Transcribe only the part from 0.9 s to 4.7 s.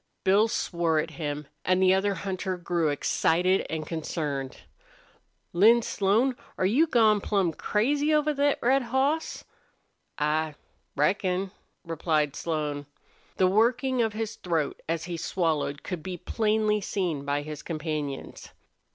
at him, and the other hunter grew excited and concerned.